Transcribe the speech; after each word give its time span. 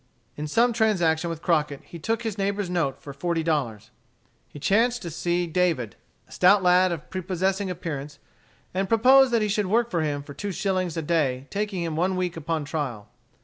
In 0.35 0.47
some 0.47 0.73
transaction 0.73 1.29
with 1.29 1.43
Crockett 1.43 1.83
he 1.83 1.99
took 1.99 2.23
his 2.23 2.35
neighbor's 2.35 2.71
note 2.71 2.99
for 2.99 3.13
forty 3.13 3.43
dollars. 3.43 3.91
He 4.49 4.57
chanced 4.57 5.03
to 5.03 5.11
see 5.11 5.45
David, 5.45 5.95
a 6.27 6.31
stout 6.31 6.63
lad 6.63 6.91
of 6.91 7.07
prepossessing 7.11 7.69
appearance, 7.69 8.17
and 8.73 8.89
proposed 8.89 9.29
that 9.29 9.43
he 9.43 9.47
should 9.47 9.67
work 9.67 9.91
for 9.91 10.01
him 10.01 10.23
for 10.23 10.33
two 10.33 10.51
shillings 10.51 10.97
a 10.97 11.03
day 11.03 11.45
taking 11.51 11.83
him 11.83 11.95
one 11.95 12.15
week 12.15 12.35
upon 12.35 12.65
trial. 12.65 13.09